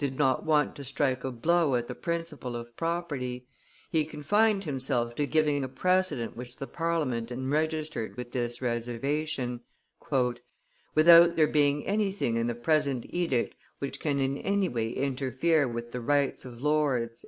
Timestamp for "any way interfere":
14.39-15.67